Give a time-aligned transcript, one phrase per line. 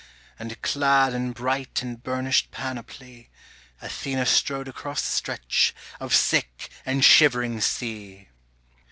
[0.39, 3.29] And clad in bright and burnished panoply
[3.83, 8.29] Athena strode across the stretch of sick and shivering sea!